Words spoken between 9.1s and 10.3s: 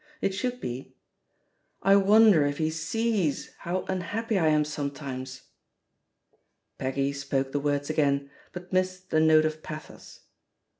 the note of pathos.